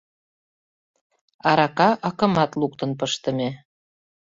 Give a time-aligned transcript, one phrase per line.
[1.49, 3.49] Арака акымат луктын пыштыме.